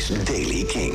[0.00, 0.92] is Daily King.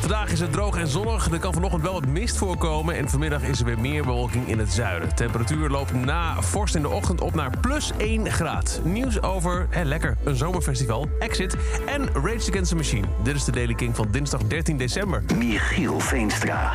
[0.00, 1.30] Vandaag is het droog en zonnig.
[1.30, 2.96] Er kan vanochtend wel wat mist voorkomen.
[2.96, 5.14] En vanmiddag is er weer meer bewolking in het zuiden.
[5.14, 8.80] Temperatuur loopt na vorst in de ochtend op naar plus 1 graad.
[8.82, 13.06] Nieuws over, hè, lekker, een zomerfestival, Exit en Rage Against the Machine.
[13.22, 15.22] Dit is de Daily King van dinsdag 13 december.
[15.38, 16.72] Michiel Veenstra.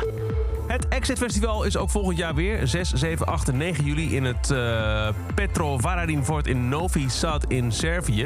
[0.70, 2.66] Het Exit Festival is ook volgend jaar weer.
[2.66, 5.78] 6, 7, 8 en 9 juli in het uh, Petro
[6.42, 8.22] in Novi Sad in Servië.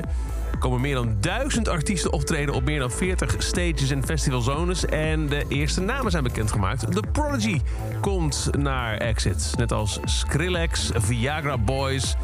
[0.52, 4.84] Er komen meer dan duizend artiesten optreden op meer dan 40 stages en festivalzones.
[4.84, 6.92] En de eerste namen zijn bekendgemaakt.
[6.92, 7.60] The Prodigy
[8.00, 9.52] komt naar Exit.
[9.56, 12.16] Net als Skrillex, Viagra Boys,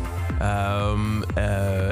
[0.43, 1.25] um,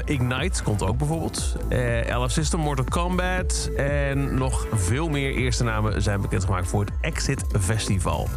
[0.08, 1.56] Ignite komt ook bijvoorbeeld.
[1.68, 6.92] Uh, Elf System, Mortal Kombat en nog veel meer eerste namen zijn bekendgemaakt voor het
[7.00, 8.28] Exit Festival.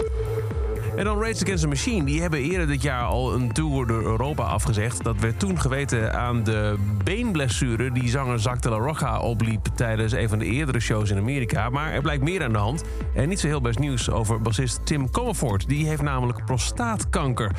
[0.96, 2.06] En dan Rage Against the Machine.
[2.06, 5.04] Die hebben eerder dit jaar al een tour door Europa afgezegd.
[5.04, 10.12] Dat werd toen geweten aan de beenblessure die zanger Zack de la Rocha opliep tijdens
[10.12, 11.70] een van de eerdere shows in Amerika.
[11.70, 12.84] Maar er blijkt meer aan de hand.
[13.16, 15.68] En niet zo heel best nieuws over bassist Tim Comerford.
[15.68, 17.52] Die heeft namelijk prostaatkanker.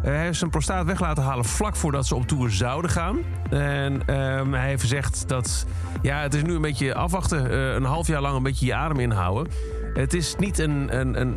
[0.00, 3.18] Hij heeft zijn prostaat weg laten halen vlak voordat ze op tour zouden gaan.
[3.50, 5.66] En um, hij heeft gezegd dat
[6.02, 7.50] ja, het is nu een beetje afwachten.
[7.50, 9.52] Uh, een half jaar lang een beetje je adem inhouden.
[9.96, 11.36] Het is niet een, een, een,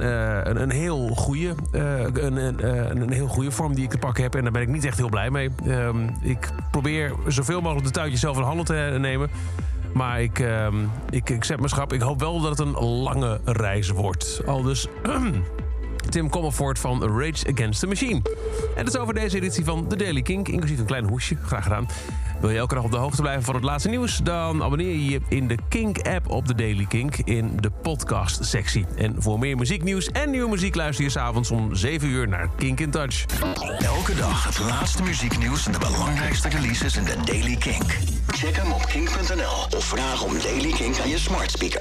[0.49, 4.23] een, een heel goede, uh, een, een, een, heel goede vorm die ik te pakken
[4.23, 4.35] heb.
[4.35, 5.49] En daar ben ik niet echt heel blij mee.
[5.67, 9.29] Um, ik probeer zoveel mogelijk de touwtjes zelf in handen te nemen.
[9.93, 11.93] Maar ik, um, ik, ik zet mijn schap.
[11.93, 14.41] Ik hoop wel dat het een lange reis wordt.
[14.45, 14.87] Al dus...
[16.09, 18.21] Tim Commerford van Rage Against the Machine.
[18.75, 21.37] En dat is over deze editie van The Daily Kink, inclusief een klein hoesje.
[21.45, 21.87] Graag gedaan.
[22.39, 24.17] Wil je elke dag op de hoogte blijven van het laatste nieuws?
[24.23, 28.85] Dan abonneer je je in de Kink-app op The Daily Kink in de podcast-sectie.
[28.95, 32.79] En voor meer muzieknieuws en nieuwe muziek luister je s'avonds om 7 uur naar Kink
[32.79, 33.25] in Touch.
[33.79, 37.97] Elke dag het laatste muzieknieuws en de belangrijkste releases in de Daily Kink.
[38.27, 41.77] Check hem op kink.nl of vraag om Daily Kink aan je smart speaker.